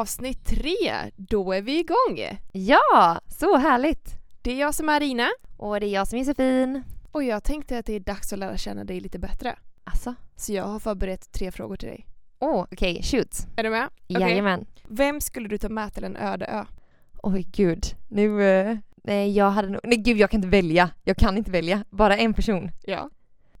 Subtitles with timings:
[0.00, 2.38] Avsnitt tre, då är vi igång!
[2.52, 4.14] Ja, så härligt!
[4.42, 6.82] Det är jag som är Rina Och det är jag som är Josefin.
[7.12, 9.58] och jag tänkte att det är dags att lära känna dig lite bättre.
[9.84, 12.06] Alltså, Så jag har förberett tre frågor till dig.
[12.38, 13.46] åh okej, shoot.
[13.56, 13.88] Är du med?
[14.08, 14.20] Okej.
[14.20, 14.66] Jajamän.
[14.88, 16.64] Vem skulle du ta med till en öde ö?
[17.22, 18.42] Oj gud, nu...
[18.42, 19.80] eh, nej jag hade nog...
[19.84, 20.90] Nej gud jag kan inte välja.
[21.04, 21.84] Jag kan inte välja.
[21.90, 22.70] Bara en person.
[22.84, 23.10] Ja.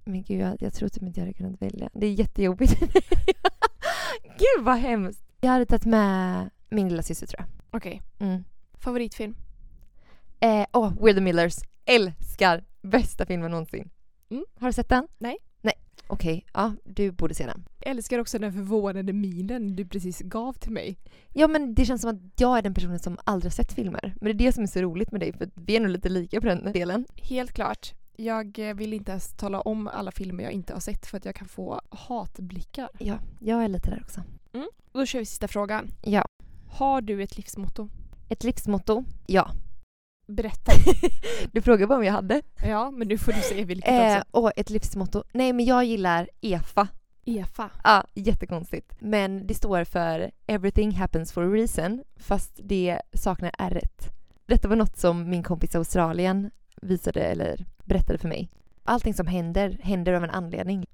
[0.04, 1.88] Men gud jag, jag tror typ inte jag hade kunnat välja.
[1.92, 2.80] Det är jättejobbigt.
[4.22, 5.22] gud vad hemskt.
[5.46, 8.02] Jag hade tagit med min lilla syster tror Okej.
[8.18, 8.28] jag.
[8.28, 8.44] Mm.
[8.74, 9.36] Favoritfilm?
[10.40, 11.56] Eh, åh, We're the Millers.
[11.84, 12.64] Älskar!
[12.82, 13.90] Bästa filmen någonsin.
[14.30, 14.44] Mm.
[14.60, 15.08] Har du sett den?
[15.18, 15.36] Nej.
[15.60, 15.74] Nej.
[16.06, 17.64] Okej, ja du borde se den.
[17.80, 20.98] Jag älskar också den förvånade minen du precis gav till mig.
[21.32, 24.14] Ja men det känns som att jag är den personen som aldrig har sett filmer.
[24.20, 26.08] Men det är det som är så roligt med dig för vi är nog lite
[26.08, 27.06] lika på den delen.
[27.16, 27.94] Helt klart.
[28.16, 31.24] Jag eh, vill inte ens tala om alla filmer jag inte har sett för att
[31.24, 32.88] jag kan få hatblickar.
[32.98, 34.22] Ja, jag är lite där också.
[34.92, 35.90] Då kör vi sista frågan.
[36.02, 36.24] Ja.
[36.70, 37.88] Har du ett livsmotto?
[38.28, 39.04] Ett livsmotto?
[39.26, 39.50] Ja.
[40.28, 40.72] Berätta.
[41.52, 42.42] Du frågade bara om jag hade.
[42.66, 44.24] ja, men nu får du säga vilket Eh, också.
[44.32, 45.22] åh, ett livsmotto.
[45.32, 46.88] Nej men jag gillar EFA.
[47.24, 47.70] EFA.
[47.84, 48.92] Ja, jättekonstigt.
[48.98, 53.80] Men det står för Everything happens for a reason fast det saknar r
[54.46, 56.50] Detta var något som min kompis i Australien
[56.82, 58.48] visade eller berättade för mig.
[58.84, 60.86] Allting som händer, händer av en anledning.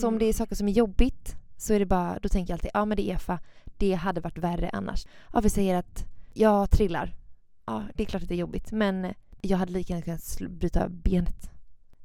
[0.00, 2.56] Så om det är saker som är jobbigt så är det bara, då tänker jag
[2.56, 3.38] alltid, ja men det är EFA,
[3.78, 5.06] det hade varit värre annars.
[5.32, 7.14] Ja, vi säger att jag trillar.
[7.66, 10.88] Ja, det är klart att det är jobbigt men jag hade lika gärna kunnat bryta
[10.88, 11.50] benet.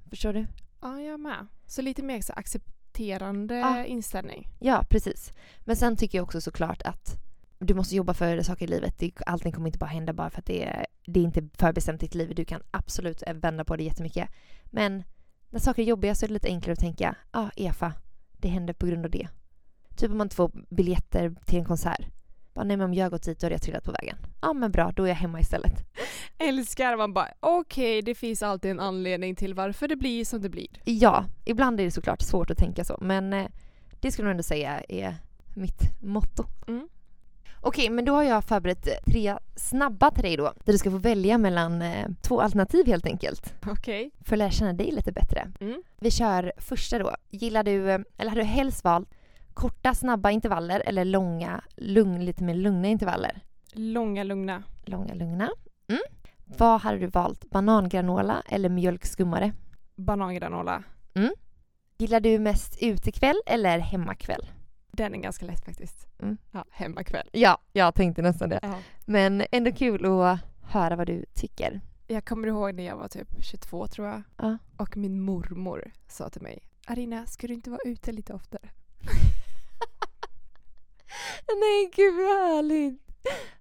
[0.09, 0.47] Förstår du?
[0.81, 1.47] Ja, jag med.
[1.65, 3.85] Så lite mer så accepterande Ja.
[3.85, 4.47] inställning.
[4.59, 5.33] Ja, precis.
[5.59, 7.15] Men sen tycker jag också såklart att
[7.59, 8.99] du måste jobba för saker i livet.
[8.99, 12.01] Det, allting kommer inte bara hända bara för att det är, det är inte förbestämt
[12.01, 12.35] ditt liv.
[12.35, 14.29] Du kan absolut vända på det jättemycket.
[14.65, 15.03] Men
[15.49, 17.93] när saker är jobbiga så är det lite enklare att tänka, ja, ah, EFA,
[18.31, 19.27] det händer på grund av det.
[19.95, 22.05] Typ om man inte får biljetter till en konsert.
[22.53, 24.17] Bara, nej men om jag har gått dit då har jag trillat på vägen.
[24.41, 25.73] Ja men bra, då är jag hemma istället.
[26.38, 30.50] Älskar man bara, okej det finns alltid en anledning till varför det blir som det
[30.50, 30.67] blir.
[30.83, 33.45] Ja, ibland är det såklart svårt att tänka så, men eh,
[34.00, 35.16] det skulle jag ändå säga är
[35.56, 36.45] mitt motto.
[36.67, 36.88] Mm.
[37.62, 40.53] Okej, men då har jag förberett tre snabba till dig då.
[40.63, 43.53] Där du ska få välja mellan eh, två alternativ helt enkelt.
[43.67, 44.12] Okej.
[44.25, 45.51] För att lära känna dig lite bättre.
[45.59, 45.83] Mm.
[46.00, 47.16] Vi kör första då.
[47.29, 49.09] Gillar du, eh, eller hade du helst valt
[49.55, 53.41] korta snabba intervaller eller långa, lugn, lite mer lugna intervaller?
[53.71, 54.63] Långa lugna.
[54.85, 55.49] Långa lugna.
[55.88, 56.01] Mm.
[56.45, 57.49] Vad hade du valt?
[57.49, 59.53] Banangranola eller mjölkskummare?
[59.95, 60.83] Banangranola.
[61.97, 64.51] Gillar du mest utekväll eller hemmakväll?
[64.91, 66.07] Den är ganska lätt faktiskt.
[66.19, 66.38] Mm.
[66.51, 67.29] Ja, hemmakväll.
[67.31, 68.59] Ja, jag tänkte nästan det.
[68.61, 68.79] Ja.
[69.05, 71.81] Men ändå kul att höra vad du tycker.
[72.07, 74.21] Jag kommer ihåg när jag var typ 22 tror jag.
[74.38, 74.57] Ja.
[74.77, 78.69] Och min mormor sa till mig Arina, ska du inte vara ute lite oftare?
[81.59, 83.01] Nej, gud vad härligt.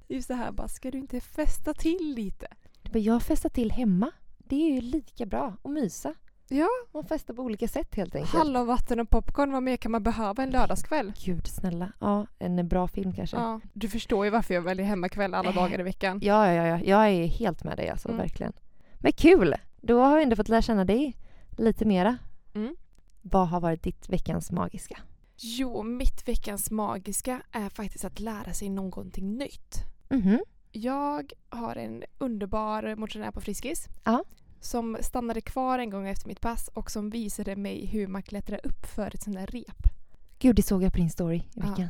[0.09, 2.47] Just det här bara, ska du inte festa till lite?
[2.93, 4.11] Men jag festar till hemma.
[4.39, 6.15] Det är ju lika bra att mysa.
[6.49, 6.69] Ja.
[6.93, 8.35] Man festar på olika sätt helt enkelt.
[8.35, 11.13] Hallonvatten och popcorn, vad mer kan man behöva en lördagskväll?
[11.25, 11.93] Gud snälla.
[12.01, 13.37] Ja, en bra film kanske.
[13.37, 16.21] Ja, du förstår ju varför jag väljer hemmakväll alla dagar i veckan.
[16.23, 16.67] ja, ja.
[16.67, 16.81] ja.
[16.85, 18.19] Jag är helt med dig alltså, Mm.
[18.21, 18.53] verkligen.
[18.95, 19.55] Men kul!
[19.81, 21.17] Då har vi ändå fått lära känna dig
[21.59, 22.17] lite mera.
[22.55, 22.77] Mm.
[23.23, 24.99] Vad har varit ditt veckans magiska?
[25.47, 29.77] Jo, mitt veckans magiska är faktiskt att lära sig någonting nytt.
[30.09, 30.39] Mhm.
[30.73, 33.89] Jag har en underbar motionär på Friskis.
[34.05, 34.25] Ja.
[34.61, 38.61] Som stannade kvar en gång efter mitt pass och som visade mig hur man klättrar
[38.67, 39.83] upp för ett sånt där rep.
[40.39, 41.71] Gud, det såg jag på din story i Ja.
[41.71, 41.89] veckan.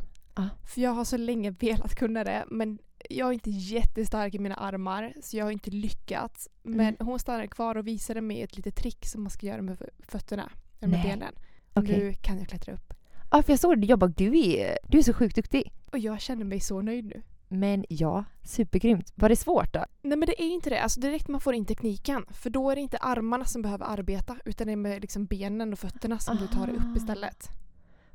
[0.75, 2.79] För jag har så länge velat kunna det men
[3.11, 6.49] jag är inte jättestark i mina armar så jag har inte lyckats.
[6.63, 7.07] Men Mm.
[7.07, 10.51] hon stannade kvar och visade mig ett litet trick som man ska göra med fötterna.
[10.81, 11.13] Eller med Nej.
[11.13, 11.35] benen.
[11.73, 11.99] Och Okej.
[11.99, 12.94] nu kan jag klättra upp.
[13.35, 13.87] Ja, för jag såg det.
[13.87, 15.73] Jag bara, du är, du är så sjukt duktig.
[15.93, 17.23] Och jag känner mig så nöjd nu.
[17.49, 19.13] Men ja, supergrymt.
[19.15, 19.85] Var det svårt då?
[20.03, 20.83] Nej men det är inte det.
[20.83, 22.25] Alltså direkt man får in tekniken.
[22.31, 25.73] För då är det inte armarna som behöver arbeta utan det är med liksom benen
[25.73, 26.97] och fötterna som du tar dig upp Ah.
[26.97, 27.49] istället.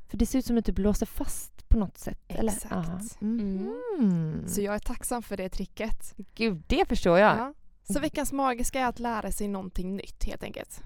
[0.08, 2.18] För det ser ut som att du blåser fast på något sätt.
[2.28, 2.52] Eller?
[2.52, 2.72] Exakt.
[3.20, 3.26] Ja.
[3.26, 3.74] Mm.
[3.98, 4.48] Mm.
[4.48, 6.14] Så jag är tacksam för det tricket.
[6.34, 7.36] Gud, det förstår jag.
[7.38, 7.54] Ja.
[7.94, 10.82] Så veckans magiska är att lära sig någonting nytt helt enkelt.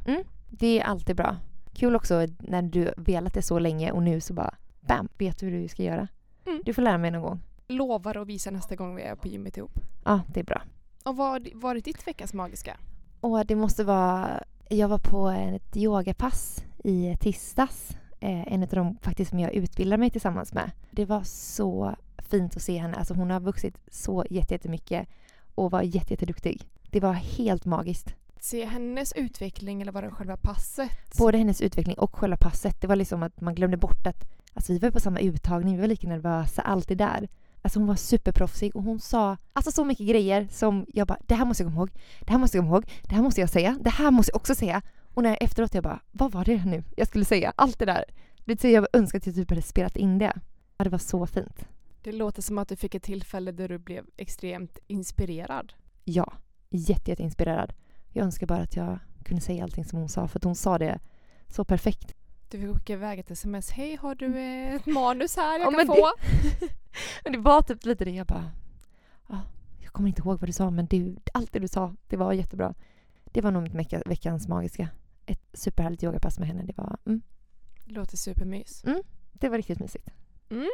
[0.51, 1.37] Det är alltid bra.
[1.75, 5.47] Kul också när du velat det så länge och nu så bara bam, vet du
[5.47, 6.09] hur du ska göra.
[6.47, 6.63] Mm.
[6.65, 7.41] Du får lära mig någon gång.
[7.69, 9.81] Lovar att visa nästa gång vi är på gymmet ihop.
[10.05, 10.63] Ja, det är bra.
[11.05, 12.77] Och vad var det ditt veckans magiska?
[13.21, 14.43] Och det måste vara...
[14.69, 17.97] Jag var på ett yogapass i tisdags.
[18.21, 20.71] Eh, en av de faktiskt som jag utbildar mig tillsammans med.
[20.91, 22.97] Det var så fint att se henne.
[22.97, 25.09] Alltså hon har vuxit så jätte- jättemycket
[25.55, 26.69] och var jätte- jätteduktig.
[26.91, 28.15] Det var helt magiskt.
[28.45, 31.19] Se hennes utveckling eller var det själva passet?
[31.19, 32.81] Både hennes utveckling och själva passet.
[32.81, 34.25] Det var liksom att man glömde bort att
[34.55, 37.29] alltså vi var på samma uttagning, vi var lika nervösa, alltid där.
[37.63, 41.35] Alltså hon var superproffsig och hon sa alltså så mycket grejer som jag bara, det
[41.35, 43.51] här måste jag komma ihåg, det här måste jag komma ihåg, det här måste jag
[43.51, 44.83] säga, det här måste jag också säga.
[45.15, 47.53] Och när efteråt jag bara, vad var det nu jag skulle säga?
[47.57, 48.05] Allt det där.
[48.45, 50.33] Det jag önskar att jag typ hade spelat in det.
[50.77, 51.67] Ja, det var så fint.
[52.03, 55.73] Det låter som att du fick ett tillfälle där du blev extremt inspirerad.
[56.05, 56.33] Ja,
[56.71, 57.73] jätte, jätte inspirerad.
[58.17, 60.99] Jag önskar bara att jag kunde säga allting som hon sa för hon sa det
[61.49, 62.15] så perfekt.
[62.51, 63.71] Du fick skicka iväg ett sms.
[63.71, 64.39] Hej, har du
[64.77, 66.11] ett manus här jag Ja, kan få?
[67.25, 68.51] Men det var typ lite det jag bara,
[69.29, 69.41] ja,
[69.83, 72.33] jag kommer inte ihåg vad du sa men det, allt det du sa, det var
[72.33, 72.75] jättebra.
[73.25, 74.89] Det var nog mitt vecka, veckans magiska.
[75.27, 76.63] Ett superhärligt yogapass med henne.
[76.63, 77.23] Det var, mm,
[77.85, 78.85] Det låter supermys.
[79.33, 80.09] det var riktigt mysigt.
[80.51, 80.69] Mm.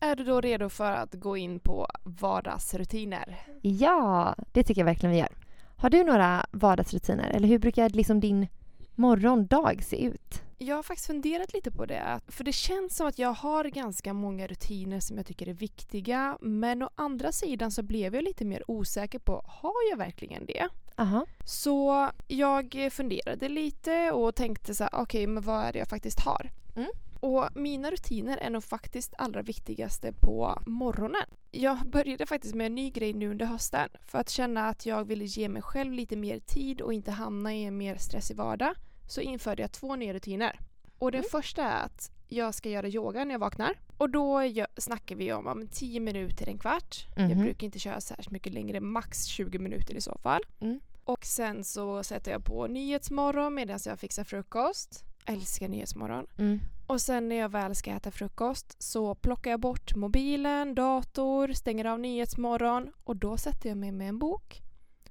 [0.00, 3.40] Är du då redo för att gå in på vardagsrutiner?
[3.62, 5.32] Ja, det tycker jag verkligen vi gör.
[5.80, 8.46] Har du några vardagsrutiner eller hur brukar liksom din
[8.94, 10.42] morgondag se ut?
[10.58, 12.20] Jag har faktiskt funderat lite på det.
[12.28, 16.38] För det känns som att jag har ganska många rutiner som jag tycker är viktiga.
[16.40, 20.68] Men å andra sidan så blev jag lite mer osäker på, har jag verkligen det?
[20.96, 21.26] Aha.
[21.44, 26.20] Så jag funderade lite och tänkte så här, okej men vad är det jag faktiskt
[26.20, 26.50] har?
[26.76, 26.90] Mm.
[27.20, 31.26] Och mina rutiner är nog faktiskt allra viktigaste på morgonen.
[31.50, 35.04] Jag började faktiskt med en ny grej nu under hösten för att känna att jag
[35.04, 38.74] ville ge mig själv lite mer tid och inte hamna i en mer stressig vardag
[39.08, 40.60] så införde jag två nya rutiner.
[40.98, 41.28] Och den Mm.
[41.30, 43.74] första är att jag ska göra yoga när jag vaknar.
[43.98, 44.40] Och då
[44.76, 47.06] snackar vi om, om 10 minuter en kvart.
[47.16, 47.38] Jag Mhm.
[47.44, 50.42] brukar inte köra särskilt mycket längre, max 20 minuter i så fall.
[50.60, 50.80] Mm.
[51.04, 55.04] Och sen så sätter jag på Nyhetsmorgon medan jag fixar frukost.
[55.28, 56.26] Älskar Nyhetsmorgon.
[56.38, 56.60] Mm.
[56.86, 61.84] Och sen när jag väl ska äta frukost så plockar jag bort mobilen, dator, stänger
[61.84, 64.62] av Nyhetsmorgon och då sätter jag mig med en bok.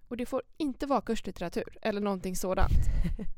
[0.07, 2.71] Och det får inte vara kurslitteratur eller någonting sådant.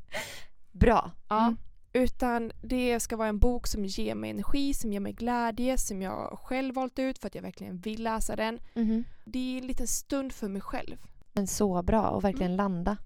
[0.71, 1.11] Bra.
[1.29, 1.45] Ja.
[1.45, 1.57] Mm.
[1.93, 6.01] Utan det ska vara en bok som ger mig energi, som ger mig glädje, som
[6.01, 8.59] jag själv valt ut för att jag verkligen vill läsa den.
[8.73, 9.03] Mhm.
[9.25, 10.97] Det är en liten stund för mig själv.
[11.33, 12.97] Men så bra och verkligen landa.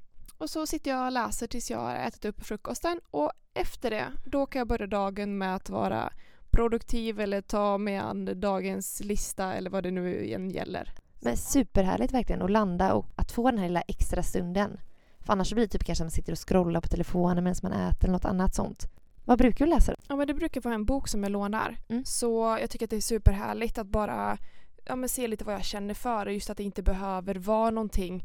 [0.44, 4.12] Och så sitter jag och läser tills jag har ätit upp frukosten och efter det
[4.26, 6.14] då kan jag börja dagen med att vara
[6.52, 10.94] produktiv eller ta mig an dagens lista eller vad det nu än gäller.
[11.22, 14.80] Men superhärligt verkligen att landa och att få den här lilla extra stunden.
[15.20, 17.74] För annars blir det typ kanske att man sitter och scrollar på telefonen medan man
[17.74, 18.88] äter eller något annat sånt.
[19.26, 19.96] Vad brukar du läsa?
[20.08, 21.78] Ja men det brukar vara en bok som jag lånar.
[21.90, 22.06] Mm.
[22.06, 24.38] Så jag tycker att det är superhärligt att bara
[24.86, 26.26] ja, men se lite vad jag känner för.
[26.26, 28.24] Just att det inte behöver vara någonting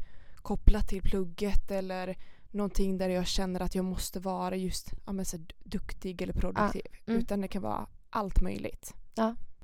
[0.49, 2.15] kopplat till plugget eller
[2.51, 6.81] någonting där jag känner att jag måste vara just ja, men så duktig eller produktiv.
[7.07, 7.19] mm.
[7.19, 8.93] Utan det kan vara allt möjligt.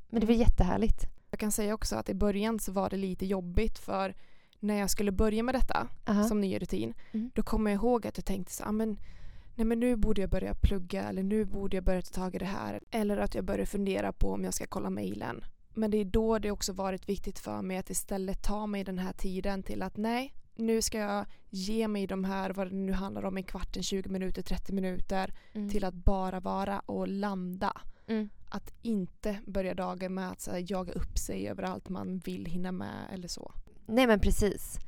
[0.09, 1.05] Men det var jättehärligt.
[1.29, 4.15] Jag kan säga också att i början så var det lite jobbigt för
[4.59, 6.23] när jag skulle börja med detta Aha.
[6.23, 7.31] som ny rutin Mm.
[7.35, 8.97] då kommer jag ihåg att jag tänkte så, ah, men,
[9.55, 12.38] nej men nu borde jag börja plugga eller nu borde jag börja ta tag i
[12.38, 15.43] det här eller att jag börjar fundera på om jag ska kolla mejlen.
[15.73, 18.99] Men det är då det också varit viktigt för mig att istället ta mig den
[18.99, 22.91] här tiden till att nej, nu ska jag ge mig de här, vad det nu
[22.91, 25.69] handlar om, en kvart, en 20 minuter, 30 minuter Mm.
[25.69, 27.81] till att bara vara och landa.
[28.07, 28.29] Mm.
[28.49, 32.71] Att inte börja dagen med att här, jaga upp sig över allt man vill hinna
[32.71, 33.51] med eller så.
[33.85, 34.79] Nej men precis.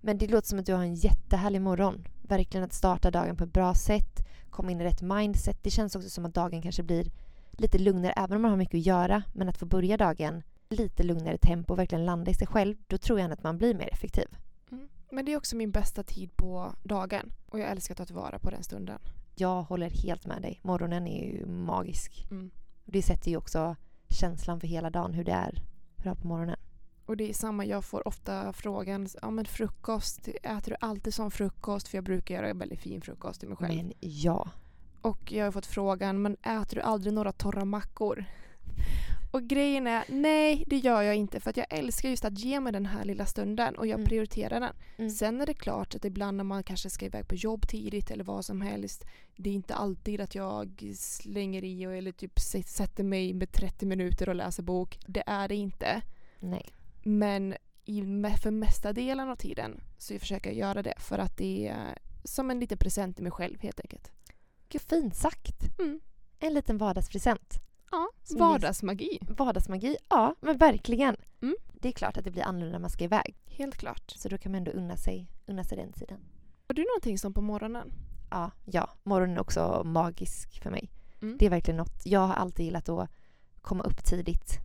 [0.00, 2.04] Men det låter som att du har en jättehärlig morgon.
[2.22, 5.62] Verkligen att starta dagen på ett bra sätt, komma in i rätt mindset.
[5.62, 7.10] Det känns också som att dagen kanske blir
[7.52, 9.22] lite lugnare även om man har mycket att göra.
[9.34, 12.76] Men att få börja dagen lite lugnare tempo och verkligen landa i sig själv.
[12.86, 14.26] Då tror jag att man blir mer effektiv.
[15.10, 18.38] Men det är också min bästa tid på dagen och jag älskar att ta tillvara
[18.38, 18.98] på den stunden.
[19.34, 20.60] Jag håller helt med dig.
[20.62, 22.26] Morgonen är ju magisk.
[22.30, 22.50] Mm.
[22.84, 23.76] Det sätter ju också
[24.08, 25.62] känslan för hela dagen hur det är
[25.96, 26.56] hur det är på morgonen.
[27.06, 31.30] Och det är samma, jag får ofta frågan, ja men frukost, äter du alltid sån
[31.30, 31.88] frukost?
[31.88, 33.76] För jag brukar göra en väldigt fin frukost till mig själv.
[33.76, 34.50] Men ja.
[35.02, 38.24] Och jag har fått frågan, men äter du aldrig några torra mackor?
[39.30, 42.60] Och grejen är, nej det gör jag inte för att jag älskar just att ge
[42.60, 44.06] mig den här lilla stunden och jag Mm.
[44.08, 44.74] prioriterar den.
[44.96, 45.10] Mm.
[45.10, 48.24] Sen är det klart att ibland när man kanske ska iväg på jobb tidigt eller
[48.24, 49.04] vad som helst.
[49.36, 53.86] Det är inte alltid att jag slänger i och, eller typ sätter mig med 30
[53.86, 54.98] minuter och läser bok.
[55.06, 56.02] Det är det inte.
[56.38, 56.66] Nej.
[57.02, 57.54] Men
[57.84, 58.02] i,
[58.42, 62.50] för mesta delen av tiden så försöker jag göra det för att det är som
[62.50, 64.10] en liten present till mig själv helt enkelt.
[64.68, 65.78] Gud, fint sagt.
[65.78, 66.00] Mm.
[66.38, 67.54] En liten vardagspresent.
[67.90, 69.18] Ja, Som vardagsmagi.
[69.20, 71.16] Vardagsmagi, ja men verkligen.
[71.42, 71.56] Mm.
[71.72, 73.36] Det är klart att det blir annorlunda när man ska iväg.
[73.46, 74.10] Helt klart.
[74.16, 76.18] Så då kan man ändå unna sig, unna sig den tiden.
[76.66, 77.92] Har du någonting som på morgonen?
[78.30, 78.90] Ja, ja.
[79.02, 80.90] Morgonen är också magisk för mig.
[81.22, 81.36] Mm.
[81.38, 82.06] Det är verkligen något.
[82.06, 83.10] Jag har alltid gillat att
[83.62, 84.58] komma upp tidigt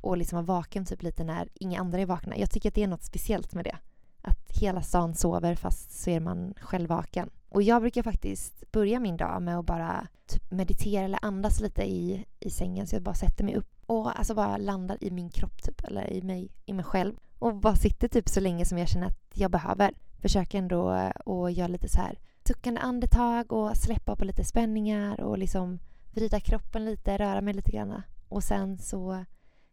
[0.00, 2.36] och liksom vara vaken typ lite när inga andra är vakna.
[2.36, 3.78] Jag tycker att det är något speciellt med det.
[4.22, 7.30] Att hela stan sover fast så är man själv vaken.
[7.54, 11.82] Och jag brukar faktiskt börja min dag med att bara typ meditera eller andas lite
[11.82, 12.86] i, i sängen.
[12.86, 16.12] Så jag bara sätter mig upp Och alltså bara landar i min kropp typ, eller
[16.12, 17.14] i mig, i mig själv.
[17.38, 19.94] Och bara sitter typ så länge som jag känner att jag behöver.
[20.18, 25.38] Försöker ändå att göra lite så här suckande andetag och släppa på lite spänningar och
[25.38, 25.78] liksom
[26.10, 28.02] vrida kroppen lite, röra mig lite grann.
[28.28, 29.24] Och sen så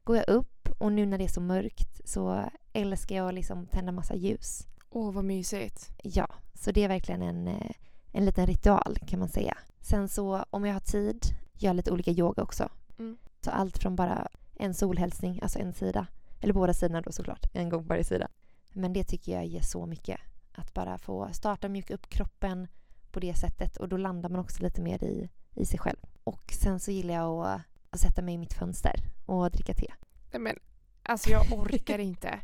[0.03, 3.67] går jag upp och nu när det är så mörkt så älskar jag att liksom
[3.67, 4.67] tända massa ljus.
[4.89, 5.89] Åh, vad mysigt.
[6.03, 6.27] Ja,
[6.61, 7.71] så det är verkligen en, eh,
[8.11, 9.57] en liten ritual kan man säga.
[9.81, 12.69] Sen så om jag har tid, gör lite olika yoga också.
[12.99, 13.17] Mm.
[13.41, 16.07] Så allt från bara en solhälsning, alltså en sida,
[16.39, 18.27] eller båda sidorna då såklart, en gång på varje sida.
[18.73, 20.19] Men det tycker jag ger så mycket.
[20.51, 22.67] Att bara få starta mjuka upp kroppen
[23.11, 25.97] på det sättet och då landar man också lite mer i, i sig själv.
[26.23, 29.93] Och sen så gillar jag att, att sätta mig i mitt fönster och dricka te.
[30.31, 30.55] Nej, men
[31.03, 32.39] alltså jag orkar inte.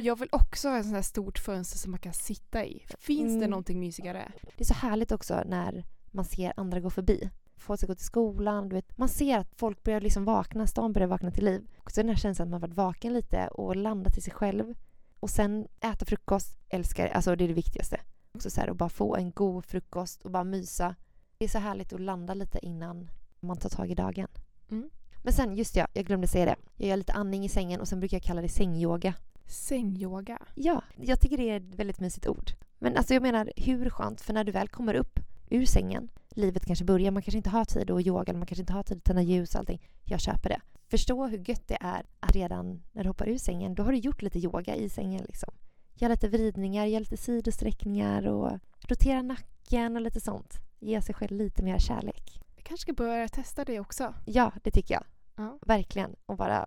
[0.00, 2.84] Jag vill också ha ett sånt här stort fönster som man kan sitta i.
[2.98, 3.50] Finns det Mm.
[3.50, 4.32] någonting mysigare?
[4.56, 7.30] Det är så härligt också när man ser andra gå förbi.
[7.56, 8.68] Folk ska gå till skolan.
[8.68, 8.98] Du vet.
[8.98, 11.66] Man ser att folk börjar liksom vakna, stan börjar vakna till liv.
[11.78, 14.74] Och så den här känslan att man varit vaken lite och landat i sig själv.
[15.20, 18.00] Och sen äta frukost, älskar Alltså det är det viktigaste.
[18.32, 20.94] Också så här, att bara få en god frukost och bara mysa.
[21.38, 23.10] Det är så härligt att landa lite innan
[23.40, 24.28] man tar tag i dagen.
[24.70, 24.90] Mm.
[25.26, 26.56] Men sen, just ja, jag glömde säga det.
[26.76, 29.14] Jag gör lite andning i sängen och sen brukar jag kalla det sängyoga.
[29.46, 30.38] Sängyoga.
[30.54, 32.50] Ja, jag tycker det är ett väldigt mysigt ord.
[32.78, 34.20] Men alltså jag menar, hur skönt?
[34.20, 37.64] För när du väl kommer upp ur sängen, livet kanske börjar, man kanske inte har
[37.64, 39.82] tid att yoga, eller man kanske inte har tid att tända ljus och allting.
[40.04, 40.60] Jag köper det.
[40.88, 43.98] Förstå hur gött det är att redan när du hoppar ur sängen, då har du
[43.98, 45.54] gjort lite yoga i sängen liksom.
[45.94, 50.54] Gör lite vridningar, gör lite sidosträckningar och rotera nacken och lite sånt.
[50.78, 52.40] Ge sig själv lite mer kärlek.
[52.56, 54.14] Jag kanske ska börja testa det också.
[54.24, 55.04] Ja, det tycker jag.
[55.36, 55.58] Ja.
[55.66, 56.16] Verkligen.
[56.26, 56.66] Och bara,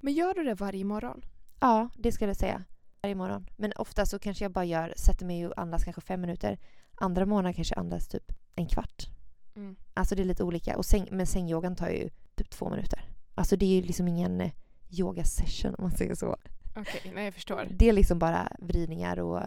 [0.00, 1.22] Men gör du det varje morgon?
[1.60, 2.64] Ja, det skulle jag säga.
[3.02, 3.46] Varje morgon.
[3.56, 6.58] Men ofta så kanske jag bara gör, sätter mig och andas kanske fem minuter.
[6.94, 9.06] Andra morgnar kanske jag andas typ en kvart.
[9.54, 9.76] Mm.
[9.94, 10.76] Alltså det är lite olika.
[10.76, 13.04] Och säng, men sängyogan tar ju typ två minuter.
[13.34, 14.52] Alltså det är ju liksom ingen eh,
[14.90, 16.36] yoga session om man säger så.
[16.76, 17.68] Okej, nej jag förstår.
[17.70, 19.42] Det är liksom bara vridningar och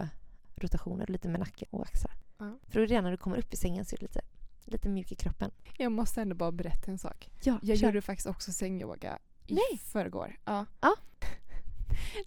[0.56, 2.12] rotationer och lite med nacken och axlar.
[2.38, 2.60] Ja.
[2.68, 4.22] För redan när du kommer upp i sängen så är det lite,
[4.66, 5.52] lite mjuk i kroppen.
[5.78, 7.30] Jag måste ändå bara berätta en sak.
[7.44, 7.88] Ja, Jag kör.
[7.88, 9.18] gjorde faktiskt också sängyoga
[9.48, 9.80] i Nej.
[9.92, 10.36] förrgår.
[10.46, 10.66] Ja.
[10.82, 10.96] Ja.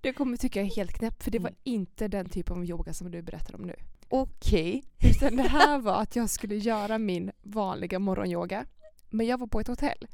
[0.00, 1.58] Du kommer tycka jag är helt knäpp för det var Mm.
[1.64, 3.74] inte den typ av yoga som du berättar om nu.
[4.08, 4.82] Okej.
[4.98, 8.64] Utan det här var att jag skulle göra min vanliga morgonyoga.
[9.10, 10.06] Men jag var på ett hotell.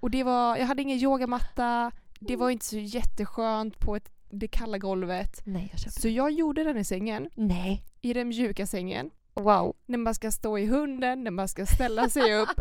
[0.00, 4.48] Och det var, jag hade ingen yogamatta, det var inte så jätteskönt på ett, det
[4.48, 5.40] kalla golvet.
[5.44, 7.84] Nej, jag Så jag gjorde den i sängen, Nej.
[8.00, 9.10] i den mjuka sängen.
[9.34, 9.76] Wow.
[9.86, 12.48] När man ska stå i hunden, när man ska ställa sig upp.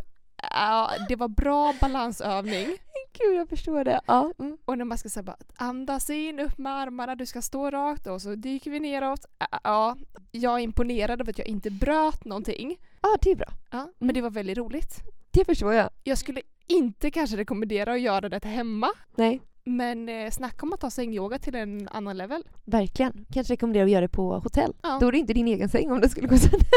[0.49, 2.67] Ja, det var bra balansövning.
[3.13, 4.01] Gud, jag förstår det.
[4.05, 4.31] Ja.
[4.39, 4.57] Mm.
[4.65, 8.07] Och när man ska säga bara andas in, upp med armarna, du ska stå rakt
[8.07, 9.25] och så dyker vi neråt.
[9.63, 9.97] Ja,
[10.31, 12.77] jag är imponerad av att jag inte bröt någonting.
[13.01, 13.47] Ja, det är bra.
[13.71, 14.99] Ja, men det var väldigt roligt.
[15.31, 15.89] Det förstår jag.
[16.03, 18.87] Jag skulle inte kanske rekommendera att göra det hemma.
[19.15, 19.41] Nej.
[19.63, 22.43] Men eh, snacka om att ta sängyoga till en annan level.
[22.65, 23.25] Verkligen.
[23.33, 24.73] Kanske rekommenderar att göra det på hotell.
[24.81, 24.97] Ja.
[25.01, 26.67] Då är det inte din egen säng om det skulle gå sönder.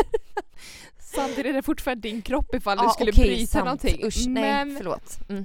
[0.98, 3.64] Samtidigt är det fortfarande din kropp ifall du Ja, skulle okej, bryta sant.
[3.64, 4.06] någonting.
[4.06, 5.18] Usch, men, nej, förlåt.
[5.28, 5.44] Mm.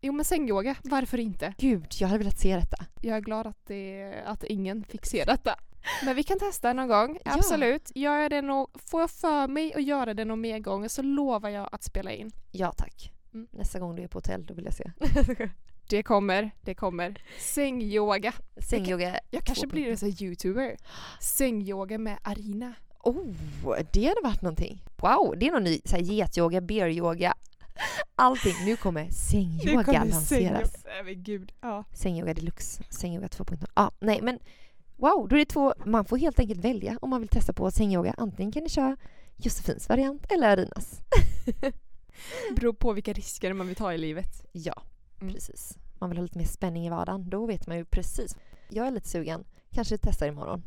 [0.00, 1.54] jo men sängyoga, varför inte?
[1.58, 2.84] Gud, jag hade velat se detta.
[3.00, 5.54] Jag är glad att, det, att ingen fick se detta.
[6.04, 7.34] Men vi kan testa någon gång, Ja.
[7.34, 7.90] absolut.
[7.94, 11.02] Gör jag det nå- får jag för mig att göra det någon mer gång så
[11.02, 12.30] lovar jag att spela in.
[12.52, 13.12] Ja, tack.
[13.34, 13.46] Mm.
[13.50, 14.90] Nästa gång du är på hotell, då vill jag se.
[15.88, 17.22] Det kommer, det kommer.
[17.38, 18.32] Sängyoga.
[18.70, 19.20] Sängyoga.
[19.30, 19.70] Jag kanske 2.0.
[19.70, 20.76] blir en sån här youtuber.
[21.20, 22.74] Sängyoga med Arina.
[23.00, 23.26] Oh,
[23.92, 24.82] det hade varit någonting.
[24.96, 27.34] Wow, det är någon ny så här, getyoga, beeryoga.
[28.16, 28.54] Allting.
[28.64, 30.72] Nu kommer sängyoga lanseras.
[30.72, 31.04] sängyoga.
[31.04, 31.52] Men gud.
[31.60, 31.84] Ja.
[31.92, 33.66] Sängyoga deluxe, sängyoga 2.0.
[33.74, 34.38] Ja, nej men
[34.96, 35.74] wow, då är det två.
[35.84, 38.14] Man får helt enkelt välja om man vill testa på sängyoga.
[38.16, 38.96] Antingen kan ni köra
[39.36, 41.00] Josefins variant eller Arinas.
[42.56, 44.46] Beror på vilka risker man vill ta i livet.
[44.52, 44.82] Ja,
[45.24, 45.34] Mm.
[45.34, 45.78] precis.
[45.98, 47.30] Man vill ha lite mer spänning i vardagen.
[47.30, 48.36] Då vet man ju precis.
[48.68, 49.44] Jag är lite sugen.
[49.70, 50.64] Kanske testar imorgon.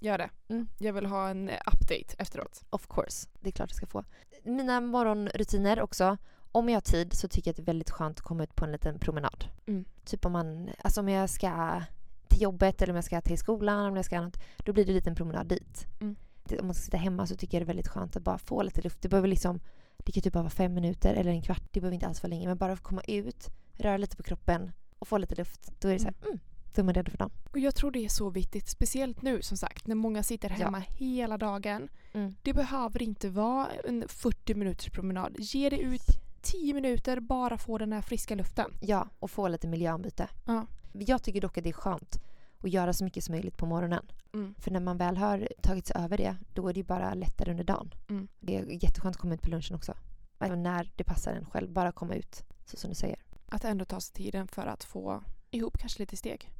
[0.00, 0.30] Gör det.
[0.48, 0.68] Mm.
[0.78, 2.64] Jag vill ha en eh, update efteråt.
[2.70, 3.28] Of course.
[3.40, 4.04] Det är klart jag ska få.
[4.42, 6.16] Mina morgonrutiner också.
[6.52, 8.54] Om jag har tid så tycker jag att det är väldigt skönt att komma ut
[8.54, 9.44] på en liten promenad.
[9.66, 9.84] Mm.
[10.04, 11.82] Typ om man, alltså om jag ska
[12.28, 14.90] till jobbet eller om jag ska till skolan, om jag ska annat, då blir det
[14.90, 15.86] en liten promenad dit.
[16.00, 16.16] Mm.
[16.60, 18.62] Om man ska sitta hemma så tycker jag det är väldigt skönt att bara få
[18.62, 19.02] lite luft.
[19.02, 19.60] Det behöver liksom,
[19.96, 21.62] det kan typ bara vara fem minuter eller en kvart.
[21.70, 22.48] Det behöver inte alls vara länge.
[22.48, 25.72] Men bara få komma ut, röra lite på kroppen och få lite luft.
[25.80, 26.38] Då är det så här, mm,
[26.74, 27.30] då är man redo för dagen.
[27.50, 30.54] Och jag tror det är så viktigt, speciellt nu som sagt, när många sitter Ja.
[30.56, 31.88] hemma hela dagen.
[32.12, 32.34] Mm.
[32.42, 35.36] Det behöver inte vara en 40 minuters promenad.
[35.38, 36.02] Ge det ut
[36.42, 38.70] 10 minuter, bara få den här friska luften.
[38.80, 40.28] Ja, och få lite miljöombyte.
[40.44, 40.66] Ja.
[40.92, 42.22] Jag tycker dock att det är skönt
[42.60, 44.06] att göra så mycket som möjligt på morgonen.
[44.34, 44.54] Mm.
[44.58, 47.64] För när man väl har tagit sig över det, då är det bara lättare under
[47.64, 47.94] dagen.
[48.08, 48.28] Mm.
[48.40, 49.94] Det är jätteskönt att komma ut på lunchen också.
[50.38, 53.18] Även när det passar en själv, bara komma ut, så som du säger.
[53.48, 56.50] Att ändå ta sig tiden för att få ihop kanske lite steg.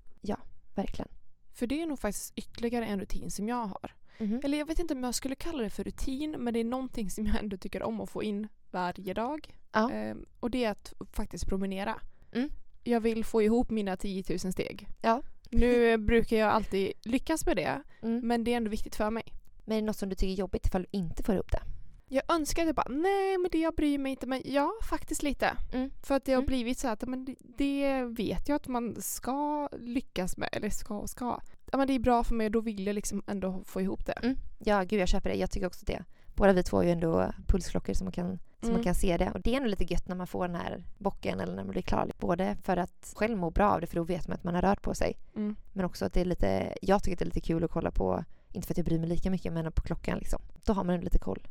[0.75, 1.09] Verkligen.
[1.53, 3.95] För det är nog faktiskt ytterligare en rutin som jag har.
[4.19, 4.41] Mhm.
[4.45, 7.11] Eller jag vet inte om jag skulle kalla det för rutin men det är någonting
[7.11, 9.55] som jag ändå tycker om att få in varje dag.
[9.73, 9.91] Ja.
[9.91, 12.01] Ehm, och det är att faktiskt promenera.
[12.33, 12.51] Mm.
[12.85, 14.89] Jag vill få ihop mina 10 000 steg.
[15.03, 15.23] Ja.
[15.51, 18.27] Nu brukar jag alltid lyckas med det Mm.
[18.29, 19.25] men det är ändå viktigt för mig.
[19.65, 21.63] Men är det något som du tycker är jobbigt ifall du inte får ihop det?
[22.09, 25.23] Jag önskar att jag bara, nej men det jag bryr mig inte men ja faktiskt
[25.23, 25.57] lite.
[25.73, 25.91] Mm.
[26.03, 26.47] För att det har Mm.
[26.47, 30.49] blivit så att men det, det vet jag att man ska lyckas med.
[30.53, 31.41] Eller ska och ska.
[31.73, 34.07] Ja, men det är bra för mig och då vill jag liksom ändå få ihop
[34.07, 34.13] det.
[34.13, 34.37] Mm.
[34.59, 35.37] Ja, gud jag köper det.
[35.37, 36.05] Jag tycker också det.
[36.35, 38.27] Båda vi två har ju ändå pulsklockor som man kan,
[38.61, 38.75] som Mm.
[38.75, 39.31] man kan se det.
[39.31, 41.71] Och det är ändå lite gött när man får den här bocken eller när man
[41.73, 42.13] blir klar.
[42.19, 44.63] Både för att själv må bra av det för då vet man att man har
[44.63, 45.17] rört på sig.
[45.37, 45.57] Mm.
[45.73, 47.91] Men också att det är lite, jag tycker att det är lite kul att kolla
[47.91, 50.43] på, inte för att jag bryr mig lika mycket, men på klockan liksom.
[50.65, 51.47] Då har man lite koll.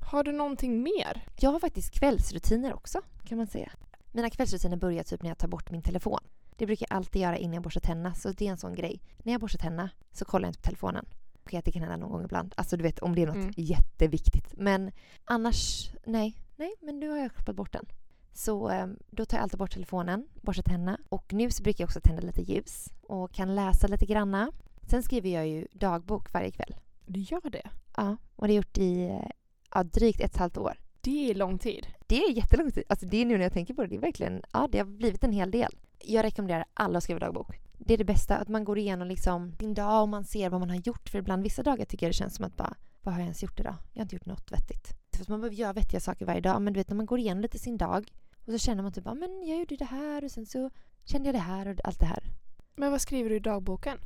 [0.00, 1.24] Har du någonting mer?
[1.40, 3.72] Jag har faktiskt kvällsrutiner också, kan man säga.
[4.12, 6.18] Mina kvällsrutiner börjar typ när jag tar bort min telefon.
[6.56, 9.00] Det brukar jag alltid göra innan jag borstar tänderna, så det är en sån grej.
[9.18, 11.06] När jag borstar tänderna så kollar jag inte på telefonen.
[11.44, 12.54] Okej, att det kan hända någon gång ibland.
[12.56, 13.52] Alltså du vet, om det är något Mm.
[13.56, 14.54] jätteviktigt.
[14.56, 14.92] Men
[15.24, 16.36] annars, nej.
[16.56, 17.86] Nej, men nu har jag kopplat bort den.
[18.32, 20.98] Så eh, då tar jag alltid bort telefonen, borstar tänderna.
[21.08, 24.52] Och nu så brukar jag också tända lite ljus och kan läsa lite granna.
[24.86, 26.76] Sen skriver jag ju dagbok varje kväll.
[27.06, 27.70] Du gör det?
[27.96, 29.20] Ja, och det har gjort i
[29.74, 30.78] ja, drygt ett och ett halvt år.
[31.00, 31.86] Det är lång tid.
[32.06, 32.84] Det är jättelång tid.
[32.88, 33.88] Alltså det är nu när jag tänker på det.
[33.88, 35.72] Det är verkligen, ja det har blivit en hel del.
[35.98, 37.60] Jag rekommenderar alla att skriva dagbok.
[37.78, 40.60] Det är det bästa, att man går igenom liksom din dag och man ser vad
[40.60, 41.08] man har gjort.
[41.08, 43.42] För ibland vissa dagar tycker jag det känns som att bara, vad har jag ens
[43.42, 43.74] gjort idag?
[43.92, 44.96] Jag har inte gjort något vettigt.
[45.16, 46.62] För man behöver göra vettiga saker varje dag.
[46.62, 48.12] Men du vet när man går igenom lite sin dag
[48.46, 50.70] och så känner man typ, ja men jag gjorde det här och sen så
[51.04, 52.24] kände jag det här och allt det här.
[52.76, 53.98] Men vad skriver du i dagboken?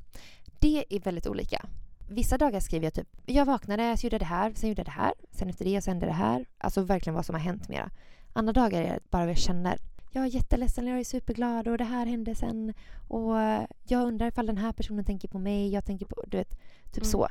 [0.60, 1.66] Det är väldigt olika.
[2.08, 4.86] Vissa dagar skriver jag typ, jag vaknade, så gjorde jag det här, sen gjorde jag
[4.86, 6.46] det här, sen efter det så hände det här.
[6.58, 7.90] Alltså verkligen vad som har hänt mera.
[8.32, 9.78] Andra dagar är det bara vad jag känner.
[10.12, 12.74] Jag är jätteledsen, jag är superglad och det här hände sen.
[13.08, 13.34] Och
[13.88, 16.50] jag undrar ifall den här personen tänker på mig, jag tänker på, du vet,
[16.84, 17.10] typ Mm.
[17.10, 17.28] så.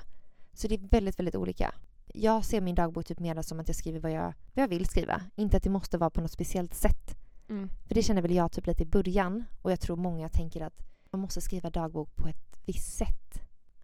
[0.53, 1.73] Så det är väldigt, väldigt olika.
[2.13, 4.85] Jag ser min dagbok typ mer som att jag skriver vad jag, vad jag vill
[4.85, 5.21] skriva.
[5.35, 7.15] Inte att det måste vara på något speciellt sätt.
[7.49, 7.69] Mm.
[7.87, 9.43] För det känner väl jag typ lite i början.
[9.61, 10.73] Och jag tror många tänker att
[11.11, 13.41] man måste skriva dagbok på ett visst sätt.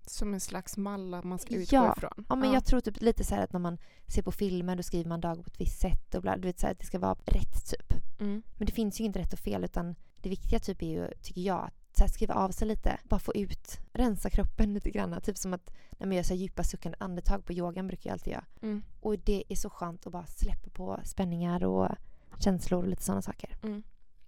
[0.08, 1.94] Som en slags mall man ska utgå Ja.
[1.98, 2.26] ifrån.
[2.30, 4.84] Ja, men jag tror typ lite så här att när man ser på filmer då
[4.84, 7.00] skriver man dagbok på ett visst sätt och bla, du vet så att det ska
[7.00, 7.94] vara rätt typ.
[8.20, 8.44] Mm.
[8.58, 11.42] Men det finns ju inte rätt och fel utan det viktiga typ är ju, tycker
[11.42, 13.00] jag, att så här, skriva av sig lite.
[13.04, 15.22] Bara få ut, rensa kroppen lite grann.
[15.22, 18.34] Typ som att när man gör så djupa suckande andetag på yogan brukar jag alltid
[18.34, 18.46] göra.
[18.62, 18.84] Mm.
[19.02, 21.90] Och det är så skönt att bara släppa på spänningar och
[22.40, 23.58] känslor och lite sådana saker.
[23.64, 23.84] Mm.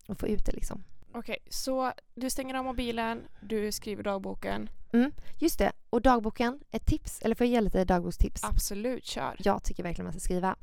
[0.07, 0.83] Och få ut det liksom.
[1.13, 4.69] Okej, så du stänger av mobilen, du skriver dagboken.
[5.39, 8.43] Just det, och dagboken, ett tips, eller får jag ge lite dagbokstips?
[8.43, 9.35] Absolut, kör.
[9.39, 10.55] jag tycker verkligen man ska skriva.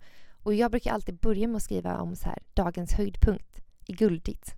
[0.43, 4.55] Och jag brukar alltid börja med att skriva om så här, dagens höjdpunkt i guldigt.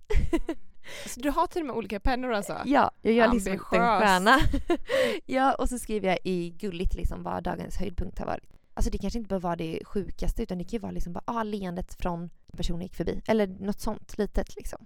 [1.05, 2.57] Så du har till och med olika pennor alltså?
[2.65, 4.01] Ja, jag gör liksom en Ambitiös.
[4.01, 4.39] stjärna.
[5.25, 8.43] ja, och så skriver jag i gulligt liksom vad dagens höjdpunkt har varit.
[8.73, 11.23] Alltså det kanske inte behöver vara det sjukaste utan det kan ju vara liksom bara
[11.25, 13.21] ah, leendet från personen gick förbi.
[13.27, 14.85] Eller något sånt litet liksom.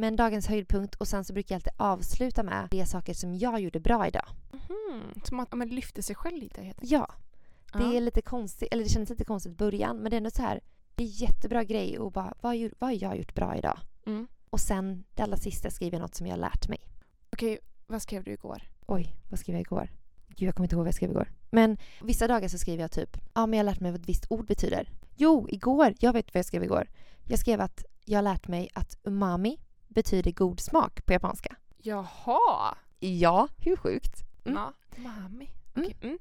[0.00, 0.10] Mm.
[0.12, 3.60] Men dagens höjdpunkt och sen så brukar jag alltid avsluta med de saker som jag
[3.60, 4.26] gjorde bra idag.
[4.52, 6.78] Mhm, Som att man lyfter sig själv lite helt.
[6.82, 7.06] Ja,
[7.72, 7.92] det Ja.
[7.94, 10.42] är lite konstigt, eller det kändes lite konstigt i början men det är ändå så
[10.42, 10.60] här,
[10.94, 13.78] det är jättebra grej och bara vad, jag- vad har jag gjort bra idag?
[14.06, 14.26] Mm.
[14.50, 16.78] Och sen det allra sista skriver jag något som jag har lärt mig.
[17.32, 18.62] Okej, vad skrev du igår?
[18.86, 19.88] Oj, vad skrev jag igår?
[20.28, 21.28] Gud, jag kommer inte ihåg vad jag skrev igår.
[21.50, 24.08] Men vissa dagar så skriver jag typ, ja men jag har lärt mig vad ett
[24.08, 24.88] visst ord betyder.
[25.16, 26.88] Jo, igår, jag vet vad jag skrev igår.
[27.28, 29.58] Jag skrev att jag har lärt mig att umami
[29.94, 31.56] betyder god smak på japanska.
[31.76, 32.76] Jaha!
[32.98, 34.24] Ja, hur sjukt?
[34.44, 34.58] Mm.
[34.58, 34.72] Ja.
[34.96, 35.50] Mami.
[35.76, 35.96] Okej.
[36.02, 36.18] Mm.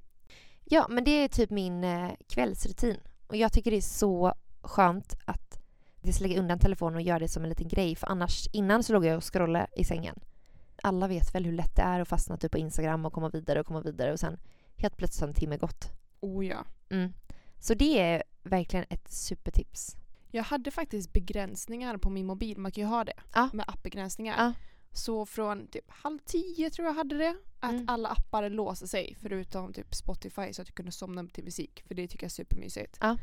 [0.64, 2.98] Ja, men det är typ min eh, kvällsrutin.
[3.28, 5.50] Och jag tycker det är så skönt att
[6.14, 7.96] ska lägga undan telefonen och göra det som en liten grej.
[7.96, 10.20] För annars, innan så låg jag och scrollade i sängen.
[10.84, 13.60] Alla vet väl hur lätt det är att fastna typ på Instagram och komma vidare
[13.60, 14.38] och komma vidare och sen
[14.78, 15.92] helt plötsligt har en timme gått.
[16.20, 16.66] Oh ja.
[16.90, 17.14] Mm.
[17.60, 19.96] Så det är verkligen ett supertips.
[20.32, 22.58] Jag hade faktiskt begränsningar på min mobil.
[22.58, 23.14] Man kan ju ha det.
[23.34, 23.50] Ja.
[23.54, 24.36] Med appbegränsningar.
[24.38, 24.54] Ja.
[24.92, 27.36] Så från typ halv tio tror jag hade det.
[27.60, 27.86] Att Mm.
[27.90, 31.84] alla appar låser sig förutom typ Spotify så att jag kunde somna till musik.
[31.88, 32.98] För det tycker jag är supermysigt.
[33.02, 33.18] Ja.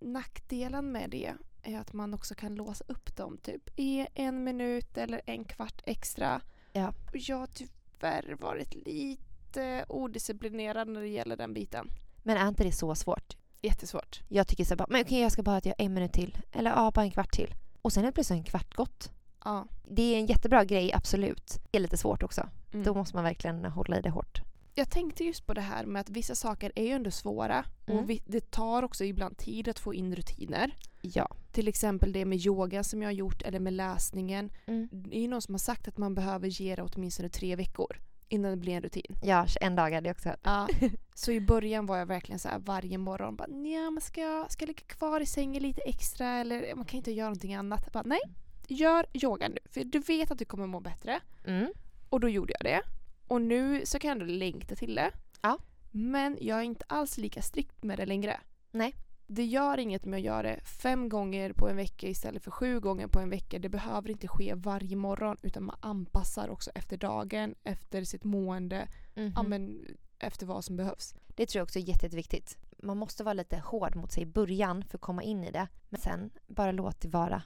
[0.00, 4.98] Nackdelen med det är att man också kan låsa upp dem typ i en minut
[4.98, 6.40] eller en kvart extra.
[6.72, 6.88] Ja.
[6.88, 11.88] Och jag har tyvärr varit lite odisciplinerad när det gäller den biten.
[12.22, 13.36] Men är inte det så svårt?
[13.62, 14.20] Jättesvårt.
[14.28, 16.38] Jag tycker så bara, men okej jag ska bara att jag en minut till.
[16.52, 17.54] Eller ja, bara en kvart till.
[17.82, 19.10] Och sen är det plötsligt en kvart gått.
[19.44, 19.66] Ja.
[19.88, 21.58] Det är en jättebra grej, absolut.
[21.70, 22.48] Det är lite svårt också.
[22.72, 22.84] Mm.
[22.84, 24.40] Då måste man verkligen hålla i det hårt.
[24.74, 27.98] Jag tänkte just på det här med att vissa saker är ju ändå svåra Mm.
[27.98, 30.76] och vi, det tar också ibland tid att få in rutiner.
[31.00, 31.28] Ja.
[31.52, 34.50] Till exempel det med yoga som jag har gjort eller med läsningen.
[34.66, 34.88] Mm.
[34.92, 38.00] Det är ju någon som har sagt att man behöver ge det åtminstone tre veckor
[38.32, 39.16] innan det blir en rutin.
[39.22, 40.40] Ja, 21 dagar, har jag också hört.
[40.42, 40.68] Ja.
[41.14, 44.52] Så i början var jag verkligen så här varje morgon bara Nja, men ska jag,
[44.52, 47.80] ska jag ligga kvar i sängen lite extra eller man kan inte göra någonting annat.
[47.84, 48.20] Jag bara, Nej,
[48.68, 51.20] gör yoga nu för du vet att du kommer må bättre.
[51.46, 51.72] Mm.
[52.08, 52.82] Och då gjorde jag det.
[53.28, 55.10] Och nu så kan jag ändå längta till det.
[55.40, 55.58] Ja.
[55.90, 58.40] Men jag är inte alls lika strikt med det längre.
[58.70, 58.94] Nej.
[59.34, 62.80] Det gör inget med att göra det fem gånger på en vecka istället för sju
[62.80, 63.58] gånger på en vecka.
[63.58, 68.88] Det behöver inte ske varje morgon utan man anpassar också efter dagen, efter sitt mående,
[69.14, 69.32] Mhm.
[69.36, 69.86] ja, men
[70.18, 71.14] efter vad som behövs.
[71.26, 72.58] Det tror jag också är jätte, jätteviktigt.
[72.82, 75.68] Man måste vara lite hård mot sig i början för att komma in i det.
[75.88, 77.42] Men sen, bara låt det vara.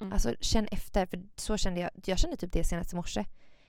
[0.00, 0.12] Mm.
[0.12, 1.90] Alltså känn efter, för så kände jag.
[2.04, 3.24] Jag kände typ det senast i morse.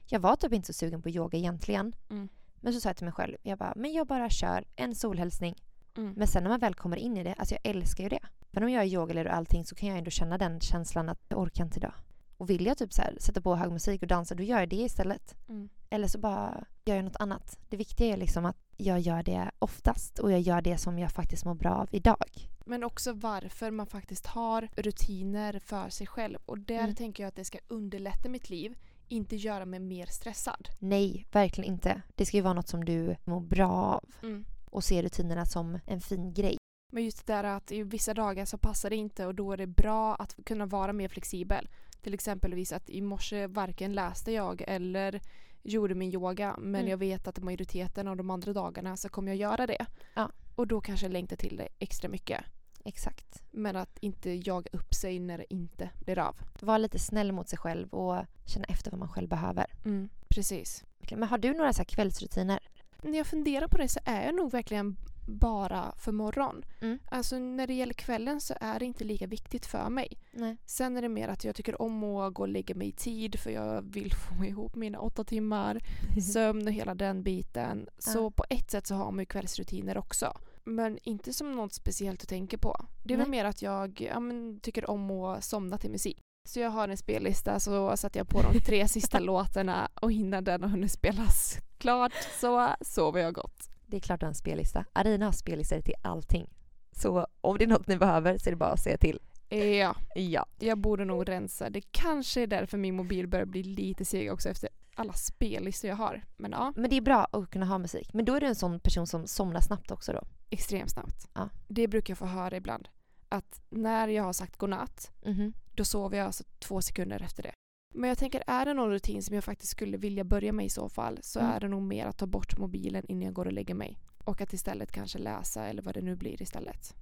[0.05, 1.93] Jag var typ inte så sugen på yoga egentligen.
[2.09, 2.29] Mm.
[2.55, 5.55] Men så sa jag till mig själv, jag bara, men jag bara kör en solhälsning.
[5.97, 6.13] Mm.
[6.17, 8.19] Men sen när man väl kommer in i det, alltså jag älskar ju det.
[8.51, 11.19] Men om jag är yogalärare och allting så kan jag ändå känna den känslan att
[11.29, 11.93] jag orkar inte idag.
[12.37, 14.69] Och vill jag typ så här, sätta på hög musik och dansa, då gör jag
[14.69, 15.35] det istället.
[15.49, 15.69] Mm.
[15.89, 17.59] Eller så bara gör jag något annat.
[17.69, 21.11] Det viktiga är liksom att jag gör det oftast och jag gör det som jag
[21.11, 22.49] faktiskt mår bra av idag.
[22.65, 26.37] Men också varför man faktiskt har rutiner för sig själv.
[26.45, 26.95] Och där Mm.
[26.95, 28.75] tänker jag att det ska underlätta mitt liv,
[29.07, 30.67] inte göra mig mer stressad.
[30.79, 32.01] Nej, verkligen inte.
[32.15, 34.45] Det ska ju vara något som du mår bra av Mm.
[34.71, 36.57] Och se rutinerna som en fin grej.
[36.91, 39.57] Men just det där att i vissa dagar så passar det inte och då är
[39.57, 41.69] det bra att kunna vara mer flexibel.
[42.01, 45.21] Till exempelvis att i morse varken läste jag eller
[45.63, 46.87] gjorde min yoga men Mm.
[46.87, 49.85] jag vet att majoriteten av de andra dagarna så kommer jag göra det.
[50.15, 50.31] Ja.
[50.55, 52.43] Och då kanske jag längtar till det extra mycket.
[52.85, 53.43] Exakt.
[53.51, 56.35] Men att inte jaga upp sig när det inte blir av.
[56.61, 59.65] Vara lite snäll mot sig själv och känna efter vad man själv behöver.
[59.85, 60.83] Mm, precis.
[61.11, 62.59] Men har du några så här kvällsrutiner?
[63.01, 66.65] När jag funderar på det så är jag nog verkligen bara för morgon.
[66.81, 66.99] Mm.
[67.05, 70.17] Alltså när det gäller kvällen så är det inte lika viktigt för mig.
[70.31, 70.57] Nej.
[70.65, 73.39] Sen är det mer att jag tycker om att gå och lägga mig i tid
[73.39, 75.79] för jag vill få ihop mina åtta timmar
[76.33, 77.87] sömn och hela den biten.
[77.97, 78.31] Så Ja.
[78.31, 80.37] på ett sätt så har man ju kvällsrutiner också.
[80.63, 82.85] Men inte som något speciellt att tänka på.
[83.03, 83.39] Det är väl Nej.
[83.39, 86.21] mer att jag ja, men, tycker om att somna till musik.
[86.47, 90.43] Så jag har en spellista så sätter jag på de tre sista låtarna och innan
[90.43, 93.69] den har hunnit spelas klart så sover jag gott.
[93.85, 94.85] Det är klart du har en spellista.
[94.93, 96.49] Arina har spellistor till allting.
[96.91, 99.19] Så om det är något ni behöver så är det bara att säga till.
[99.49, 100.45] Ja, Ja.
[100.59, 101.69] jag borde nog rensa.
[101.69, 105.95] Det kanske är därför min mobil börjar bli lite seg också efter alla spellistor jag
[105.97, 106.23] har.
[106.37, 108.13] Men ja, Men det är bra att kunna ha musik.
[108.13, 110.21] Men då är du en sån person som somnar snabbt också då?
[110.49, 111.27] extremt snabbt.
[111.33, 111.49] Ja.
[111.67, 112.87] Det brukar jag få höra ibland.
[113.29, 115.53] Att när jag har sagt godnatt, Mhm.
[115.75, 117.51] då sover jag alltså två sekunder efter det.
[117.93, 120.69] Men jag tänker, är det någon rutin som jag faktiskt skulle vilja börja med i
[120.69, 121.51] så fall så Mm.
[121.51, 123.97] är det nog mer att ta bort mobilen innan jag går och lägger mig.
[124.17, 126.95] Och att istället kanske läsa eller vad det nu blir istället.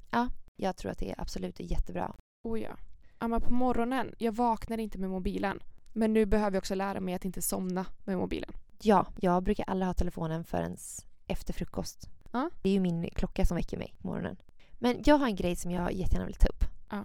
[0.56, 2.15] Jag tror att det är absolut jättebra.
[2.43, 2.78] Oh ja.
[3.19, 5.60] ja men på morgonen, jag vaknar inte med mobilen.
[5.93, 8.52] Men nu behöver jag också lära mig att inte somna med mobilen.
[8.82, 10.78] Ja, jag brukar aldrig ha telefonen förrän
[11.28, 12.10] efter frukost.
[12.32, 12.50] Ja.
[12.62, 14.38] Det är ju min klocka som väcker mig på morgonen.
[14.74, 16.63] Men jag har en grej som jag jättegärna vill ta upp.
[16.89, 17.04] Ja.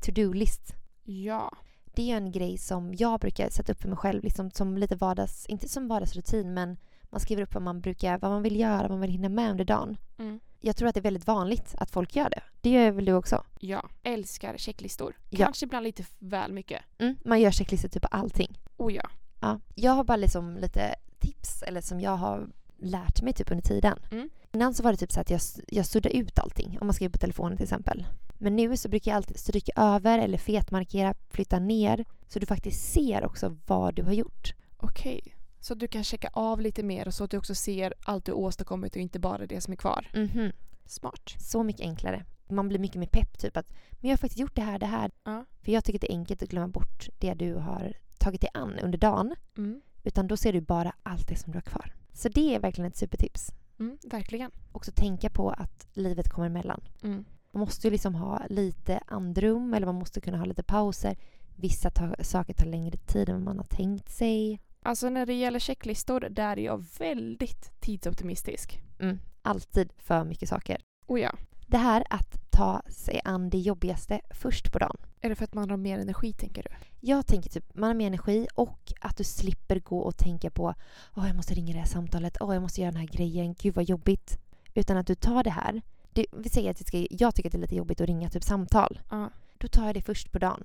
[0.00, 0.74] To-do-list.
[1.02, 1.56] Ja.
[1.94, 4.78] Det är ju en grej som jag brukar sätta upp för mig själv, liksom som
[4.78, 8.60] lite vardags, inte som vardagsrutin men man skriver upp vad man brukar, vad man vill
[8.60, 9.96] göra, vad man vill hinna med under dagen.
[10.18, 10.40] Mm.
[10.60, 12.42] Jag tror att det är väldigt vanligt att folk gör det.
[12.60, 13.44] Det gör väl du också?
[13.58, 13.88] Ja.
[14.02, 15.16] Älskar checklistor.
[15.30, 15.44] Ja.
[15.44, 16.82] Kanske ibland lite väl mycket.
[16.98, 18.58] Mm, man gör checklistor typ på allting.
[18.76, 19.10] Oh ja.
[19.40, 19.60] Ja.
[19.74, 23.98] Jag har bara liksom lite tips eller som jag har lärt mig typ under tiden.
[24.10, 24.30] Mm.
[24.52, 27.12] Innan så var det typ så att jag, jag suddade ut allting om man skriver
[27.12, 28.06] på telefonen till exempel.
[28.44, 32.92] Men nu så brukar jag alltid stryka över eller fetmarkera, flytta ner så du faktiskt
[32.92, 34.54] ser också vad du har gjort.
[34.76, 35.36] Okej.
[35.60, 38.32] Så att du kan checka av lite mer så att du också ser allt du
[38.32, 40.10] åstadkommit och inte bara det som är kvar.
[40.14, 40.52] Mhm.
[40.84, 41.34] Smart.
[41.38, 42.24] Så mycket enklare.
[42.48, 44.86] Man blir mycket mer pepp typ att men jag har faktiskt gjort det här, det
[44.86, 45.10] här.
[45.24, 45.44] Ja.
[45.62, 48.78] För jag tycker det är enkelt att glömma bort det du har tagit dig an
[48.82, 49.34] under dagen.
[49.56, 49.80] Mm.
[50.02, 51.94] Utan då ser du bara allt det som du har kvar.
[52.12, 53.52] Så det är verkligen ett supertips.
[53.78, 54.50] Mm, verkligen.
[54.72, 56.80] Också tänka på att livet kommer emellan.
[57.02, 57.24] Mm.
[57.54, 61.16] Man måste ju liksom ha lite andrum eller man måste kunna ha lite pauser.
[61.56, 64.60] Vissa ta- saker tar längre tid än man har tänkt sig.
[64.82, 68.80] Alltså när det gäller checklistor, där är jag väldigt tidsoptimistisk.
[69.00, 69.18] Mm.
[69.42, 70.80] Alltid för mycket saker.
[71.06, 71.32] Oh ja.
[71.66, 74.96] Det här att ta sig an det jobbigaste först på dagen.
[75.20, 76.68] Är det för att man har mer energi tänker du?
[77.00, 80.74] Jag tänker typ man har mer energi och att du slipper gå och tänka på
[81.16, 83.74] åh jag måste ringa det här samtalet, åh jag måste göra den här grejen, gud
[83.74, 84.38] vad jobbigt.
[84.74, 85.82] Utan att du tar det här.
[86.14, 88.30] Det, vi säger att det ska, jag tycker att det är lite jobbigt att ringa
[88.30, 89.00] typ samtal.
[89.10, 89.30] Ja.
[89.58, 90.64] Då tar jag det först på dagen.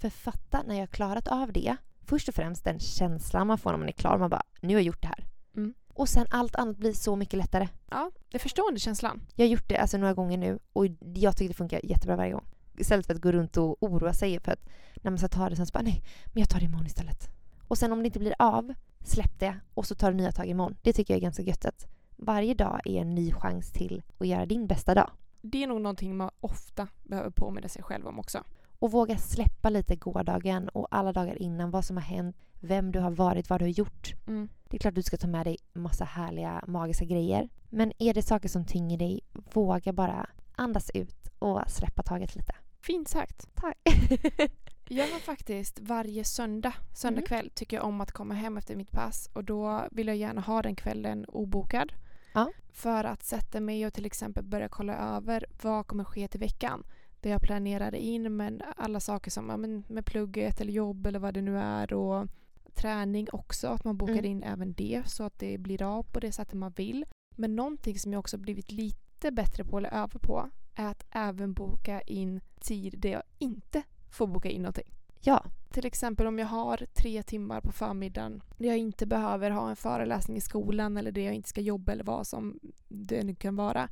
[0.00, 1.76] För fatta när jag har klarat av det.
[2.02, 4.18] Först och främst den känslan man får när man är klar.
[4.18, 5.26] Man bara, nu har jag gjort det här.
[5.56, 5.74] Mm.
[5.88, 7.68] Och sen allt annat blir så mycket lättare.
[7.90, 9.20] Ja, jag förstår den känslan.
[9.34, 12.32] Jag har gjort det alltså några gånger nu och jag tycker det funkar jättebra varje
[12.32, 12.44] gång.
[12.78, 15.56] Istället för att gå runt och oroa sig för att när man ska ta det
[15.56, 17.28] sen så bara nej, men jag tar det imorgon istället.
[17.68, 20.46] Och sen om det inte blir av, släpp det och så tar du nya tag
[20.46, 20.76] imorgon.
[20.82, 21.86] Det tycker jag är ganska gött att
[22.18, 25.10] varje dag är en ny chans till att göra din bästa dag.
[25.40, 28.44] Det är nog någonting man ofta behöver påminna sig själv om också.
[28.78, 33.00] Och våga släppa lite gårdagen och alla dagar innan, vad som har hänt, vem du
[33.00, 34.14] har varit, vad du har gjort.
[34.26, 34.48] Mm.
[34.64, 37.48] Det är klart du ska ta med dig massa härliga, magiska grejer.
[37.68, 39.20] Men är det saker som tynger dig,
[39.52, 40.26] våga bara
[40.56, 42.54] andas ut och släppa taget lite.
[42.80, 43.48] Fint sagt.
[43.54, 43.78] Tack.
[44.90, 47.26] Jag har faktiskt varje söndag, söndag Mm.
[47.26, 50.40] kväll, tycker jag om att komma hem efter mitt pass och då vill jag gärna
[50.40, 51.92] ha den kvällen obokad.
[52.38, 52.52] Ja.
[52.72, 56.84] För att sätta mig och till exempel börja kolla över vad kommer ske till veckan.
[57.20, 61.18] Det jag planerade in men alla saker som ja, men med plugget eller jobb eller
[61.18, 62.28] vad det nu är och
[62.74, 63.68] träning också.
[63.68, 64.24] Att man bokar Mm.
[64.24, 67.06] in även det så att det blir av på det sättet man vill.
[67.30, 71.54] Men någonting som jag också blivit lite bättre på eller över på är att även
[71.54, 74.94] boka in tid där jag inte får boka in någonting.
[75.20, 79.70] Ja, Till exempel om jag har tre timmar på förmiddagen där jag inte behöver ha
[79.70, 83.34] en föreläsning i skolan eller där jag inte ska jobba eller vad som det nu
[83.34, 83.88] kan vara.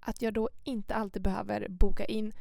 [0.00, 2.32] Att jag då inte alltid behöver boka in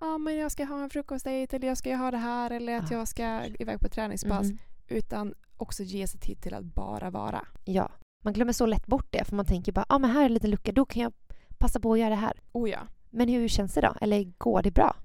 [0.00, 2.76] Ja ah, men jag ska ha en frukostdejt eller jag ska ha det här eller
[2.78, 4.46] att Ah, jag ska iväg på träningspass.
[4.46, 4.58] mhm.
[4.88, 7.46] Utan också ge sig tid till att bara vara.
[7.64, 7.90] ja.
[8.24, 10.34] Man glömmer så lätt bort det för man tänker bara, ah, men här är en
[10.34, 11.12] liten lucka, då kan jag
[11.58, 12.40] passa på att göra det här.
[12.52, 12.78] Oh ja.
[13.10, 13.94] Men hur känns det då?
[14.00, 14.96] Eller går det bra?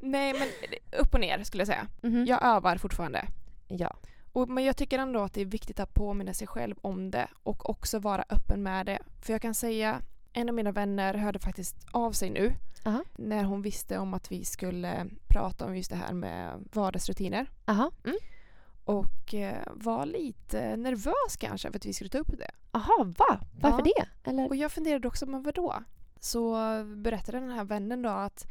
[0.00, 0.48] Nej men
[1.00, 1.86] upp och ner skulle jag säga.
[2.02, 2.24] Mhm.
[2.26, 3.24] Jag övar fortfarande.
[3.68, 3.96] ja.
[4.32, 7.28] Och, men jag tycker ändå att det är viktigt att påminna sig själv om det
[7.42, 8.98] och också vara öppen med det.
[9.20, 10.00] För jag kan säga,
[10.32, 12.54] en av mina vänner hörde faktiskt av sig nu
[12.84, 13.04] Aha.
[13.16, 17.46] när hon visste om att vi skulle prata om just det här med vardagsrutiner.
[17.66, 17.90] Aha.
[18.04, 18.16] Mm.
[18.84, 22.50] Och eh, var lite nervös kanske för att vi skulle ta upp det.
[22.72, 23.40] Aha, va?
[23.60, 23.92] Varför Ja.
[24.24, 24.30] det?
[24.30, 24.48] Eller?
[24.48, 25.74] Och jag funderade också, men vadå?
[26.20, 28.46] Så berättade den här vännen då att,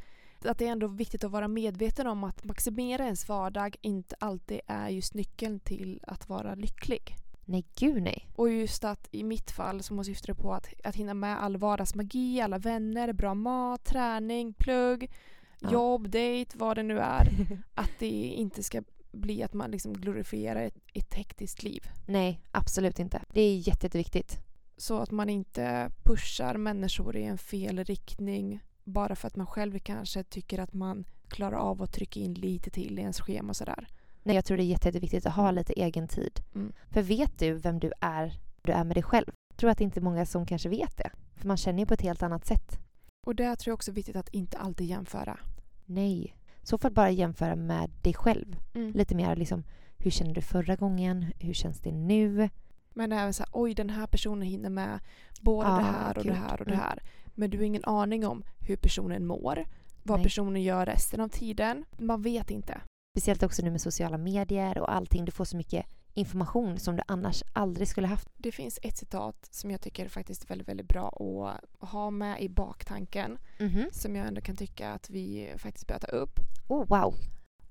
[0.47, 4.59] att det är ändå viktigt att vara medveten om att maximera ens vardag inte alltid
[4.67, 7.15] är just nyckeln till att vara lycklig.
[7.45, 8.29] Nej, gud nej.
[8.35, 11.43] Och just att i mitt fall så måste syftar det på att, att hinna med
[11.43, 15.11] all vardagsmagi, alla vänner, bra mat, träning, plugg,
[15.59, 15.71] Ja.
[15.71, 17.29] jobb, dejt, vad det nu är.
[17.75, 21.83] Att det inte ska bli att man liksom glorifierar ett, ett hektiskt liv.
[22.07, 23.21] nej, absolut inte.
[23.33, 24.37] Det är jätte, jätteviktigt.
[24.77, 29.79] Så att man inte pushar människor i en fel riktning bara för att man själv
[29.79, 33.55] kanske tycker att man klarar av att trycka in lite till i ens schema och
[33.55, 33.87] sådär.
[34.23, 36.39] Nej, jag tror det är jätte, jätteviktigt att ha lite egen tid.
[36.55, 36.73] Mm.
[36.91, 39.25] För vet du vem du är, du är med dig själv?
[39.49, 41.09] Jag tror att det inte är många som kanske vet det.
[41.35, 42.79] För man känner ju på ett helt annat sätt.
[43.25, 45.39] Och där tror jag också är viktigt att inte alltid jämföra.
[45.85, 46.35] Nej.
[46.63, 48.55] Så får bara jämföra med dig själv.
[48.73, 48.91] Mm.
[48.91, 49.63] Lite mer liksom,
[49.97, 51.25] hur kände du förra gången?
[51.39, 52.49] Hur känns det nu?
[52.93, 54.99] Men även så här, oj den här personen hinner med
[55.41, 56.33] både Ja, det här och gud.
[56.33, 56.83] det här och det Mm.
[56.85, 57.03] här.
[57.37, 59.65] Men du har ingen aning om hur personen mår.
[60.03, 60.23] Vad Nej.
[60.23, 61.85] personen gör resten av tiden.
[61.97, 62.81] Man vet inte.
[63.17, 65.25] Speciellt också nu med sociala medier och allting.
[65.25, 68.29] Du får så mycket information som du annars aldrig skulle haft.
[68.37, 72.41] Det finns ett citat som jag tycker faktiskt är väldigt, väldigt bra att ha med
[72.41, 73.37] i baktanken.
[73.59, 73.89] Mhm.
[73.91, 76.39] Som jag ändå kan tycka att vi faktiskt bör ta upp.
[76.67, 77.15] Oh, wow.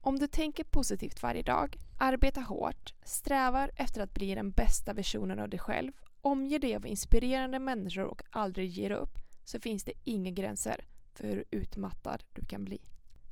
[0.01, 5.39] Om du tänker positivt varje dag, arbetar hårt, strävar efter att bli den bästa versionen
[5.39, 9.93] av dig själv, omger dig av inspirerande människor och aldrig ger upp, så finns det
[10.05, 12.79] inga gränser för hur utmattad du kan bli.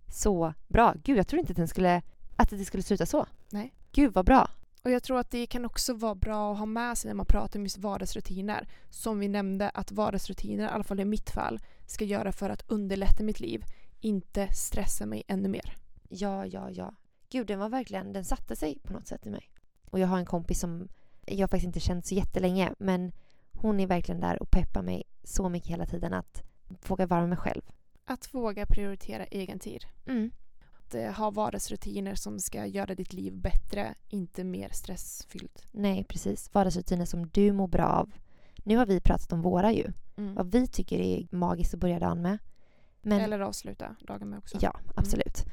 [0.08, 0.94] Så bra.
[1.04, 2.02] Gud, jag trodde inte att, den skulle,
[2.36, 3.26] att det skulle sluta så.
[3.50, 3.74] Nej.
[3.92, 4.50] Gud, vad bra.
[4.82, 7.26] Och jag tror att det kan också vara bra att ha med sig när man
[7.26, 8.68] pratar om just vardagsrutiner.
[8.90, 12.70] Som vi nämnde, att vardagsrutiner, i alla fall i mitt fall, ska göra för att
[12.70, 13.64] underlätta mitt liv,
[14.00, 15.76] inte stressa mig ännu mer.
[16.08, 16.94] Ja, ja, ja.
[17.28, 19.50] Gud, den var verkligen, den satte sig på något sätt i mig.
[19.90, 20.88] Och jag har en kompis som
[21.26, 23.12] jag faktiskt inte känt så jättelänge, men
[23.64, 26.42] hon är verkligen där och peppar mig så mycket hela tiden att
[26.88, 27.62] våga vara mig själv.
[28.04, 29.84] Att våga prioritera egen tid.
[30.06, 30.30] Mm.
[30.78, 35.66] Att eh, ha vardagsrutiner som ska göra ditt liv bättre, inte mer stressfyllt.
[35.72, 36.54] Nej, precis.
[36.54, 38.12] Vardagsrutiner som du mår bra av.
[38.56, 39.92] Nu har vi pratat om våra ju.
[40.16, 40.34] Mm.
[40.34, 42.38] Vad vi tycker är magiskt att börja dagen med.
[43.02, 44.58] Men Eller avsluta dagen med också.
[44.60, 45.44] ja, absolut.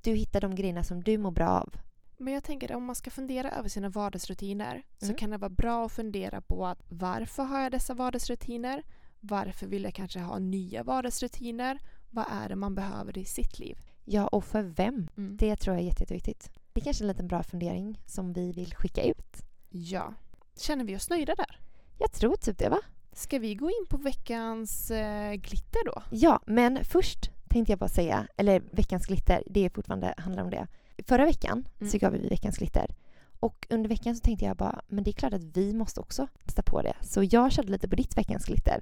[0.00, 1.74] Du hittar de grejerna som du mår bra av.
[2.16, 5.16] Men jag tänker att om man ska fundera över sina vardagsrutiner så Mm.
[5.16, 8.82] kan det vara bra att fundera på att varför har jag dessa vardagsrutiner?
[9.20, 11.78] Varför vill jag kanske ha nya vardagsrutiner?
[12.10, 13.78] Vad är det man behöver i sitt liv?
[14.04, 15.08] Ja, och för vem?
[15.16, 15.36] Mm.
[15.36, 16.50] Det tror jag är jätte- jätteviktigt.
[16.72, 19.36] Det är kanske en liten bra fundering som vi vill skicka ut.
[19.70, 20.14] Ja.
[20.56, 21.60] Känner vi oss nöjda där?
[21.98, 22.80] Jag tror typ det, va?
[23.12, 26.02] Ska vi gå in på veckans eh, glitter då?
[26.10, 30.50] Ja, men först tänkte jag bara säga, eller veckans glitter, det är fortfarande handlar om
[30.50, 30.66] det.
[31.06, 31.90] Förra veckan Mm.
[31.90, 32.94] så gav vi veckans glitter.
[33.40, 36.26] Och under veckan så tänkte jag bara, men det är klart att vi måste också
[36.44, 36.94] testa på det.
[37.00, 38.80] Så jag körde lite på ditt veckans glitter.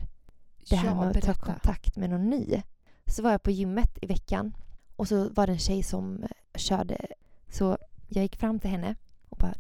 [0.70, 2.62] Det här med att ta kontakt med någon ny.
[3.07, 4.57] Så var jag på gymmet i veckan
[4.96, 7.07] och så var det en tjej som eh, körde.
[7.48, 8.94] Så jag gick fram till henne
[9.29, 9.55] och bara,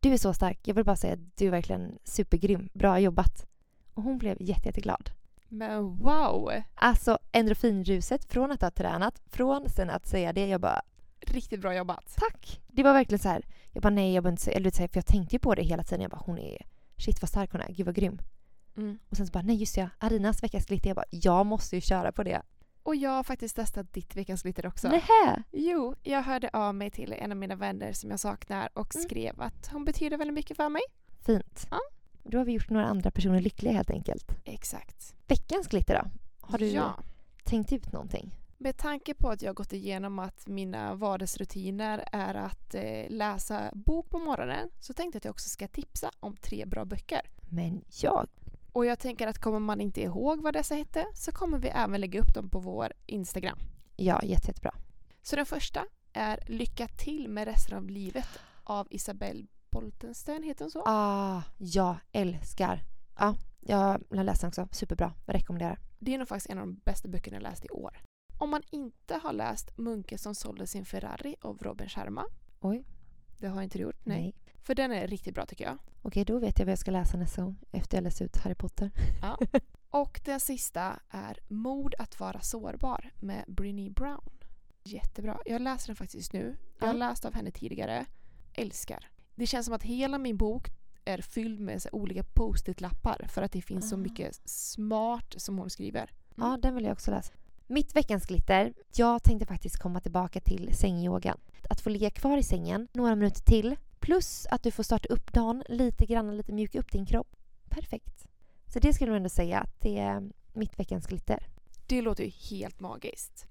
[0.00, 0.58] du är så stark.
[0.68, 2.68] Jag vill bara säga att du är verkligen supergrym.
[2.72, 3.46] Bra jobbat.
[3.94, 5.10] Och hon blev jätte, jätteglad.
[5.48, 6.50] Men wow!
[6.74, 10.82] Alltså endorfinruset från att ha tränat, från sen att säga det, jag bara
[11.30, 12.14] Riktigt bra jobbat.
[12.16, 12.60] tack.
[12.68, 14.88] Det var verkligen så här, jag bara nej, jag behöver inte säga, eller så här,
[14.88, 16.00] för jag tänkte ju på det hela tiden.
[16.00, 16.66] Jag bara hon är,
[16.96, 18.18] shit vad stark hon är, gud vad grym.
[18.76, 18.98] Mm.
[19.08, 20.88] Och sen så bara nej just det, Arinas veckans glitter.
[20.88, 22.42] Jag bara jag måste ju köra på det.
[22.82, 24.88] Och jag har faktiskt testat ditt veckans glitter också.
[24.88, 25.42] Nähä!
[25.52, 29.04] Jo, jag hörde av mig till en av mina vänner som jag saknar och Mm.
[29.08, 30.82] skrev att hon betyder väldigt mycket för mig.
[31.26, 31.66] Fint.
[31.70, 31.78] Ja.
[32.22, 34.32] Då har vi gjort några andra personer lyckliga helt enkelt.
[34.44, 35.14] Exakt.
[35.26, 36.10] Veckans glitter då?
[36.40, 36.98] Har du Ja.
[37.44, 38.36] tänkt ut någonting?
[38.62, 43.70] Med tanke på att jag har gått igenom att mina vardagsrutiner är att eh, läsa
[43.74, 47.20] bok på morgonen så tänkte jag att jag också ska tipsa om tre bra böcker.
[47.50, 48.28] Men jag?
[48.72, 52.00] Och jag tänker att kommer man inte ihåg vad dessa hette så kommer vi även
[52.00, 53.58] lägga upp dem på vår Instagram.
[53.96, 54.74] Ja, jätte, jättebra.
[55.22, 58.28] Så den första är Lycka till med resten av livet
[58.64, 60.82] av Isabelle Boltenstern, heter hon så?
[60.86, 62.82] Ah, jag älskar.
[63.18, 64.68] Ja, jag har läst den också.
[64.72, 65.12] Superbra.
[65.26, 65.78] Jag rekommenderar.
[65.98, 68.00] Det är nog faktiskt en av de bästa böckerna jag läst i år.
[68.40, 72.24] Om man inte har läst Munken som sålde sin Ferrari av Robin Sharma.
[72.60, 72.84] Oj.
[73.38, 74.20] Det har jag inte gjort, nej.
[74.22, 74.34] Nej.
[74.62, 75.78] För den är riktigt bra tycker jag.
[76.02, 78.54] Okej, då vet jag vad jag ska läsa nästa gång efter jag läst ut Harry
[78.54, 78.90] Potter.
[79.90, 84.30] Och den sista är Mod att vara sårbar med Brinny Brown.
[84.84, 85.40] Jättebra.
[85.46, 86.56] Jag läser den faktiskt nu.
[86.78, 86.98] Jag har Ja.
[86.98, 88.06] läst av henne tidigare.
[88.54, 89.10] Älskar.
[89.34, 90.66] Det känns som att hela min bok
[91.04, 93.98] är fylld med olika post-it-lappar för att det finns så Ah.
[93.98, 96.10] mycket smart som hon skriver.
[96.34, 97.32] Ja, den vill jag också läsa.
[97.72, 98.72] Mitt veckans glitter.
[98.96, 101.38] Jag tänkte faktiskt komma tillbaka till sängyogan.
[101.68, 103.76] Att få ligga kvar i sängen några minuter till.
[104.00, 107.36] Plus att du får starta upp dagen lite grann, lite mjuka upp din kropp.
[107.68, 108.26] Perfekt.
[108.66, 111.46] Så det skulle jag ändå säga att det är mitt veckans glitter.
[111.86, 113.46] Det låter ju helt magiskt.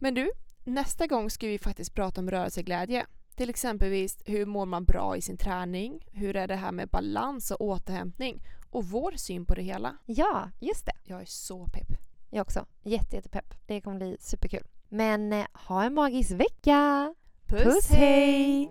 [0.00, 0.30] Men du,
[0.64, 3.06] nästa gång ska vi faktiskt prata om rörelseglädje.
[3.34, 6.06] Till exempelvis hur mår man bra i sin träning?
[6.12, 8.42] Hur är det här med balans och återhämtning?
[8.70, 9.96] Och vår syn på det hela.
[10.06, 10.96] Ja, just det.
[11.04, 12.04] Jag är så pepp.
[12.34, 12.66] Jag också.
[12.82, 13.54] Jätte, jättepepp.
[13.66, 14.62] Det kommer bli superkul.
[14.88, 17.14] Men eh, ha en magisk vecka!
[17.46, 18.70] Puss, Puss hej!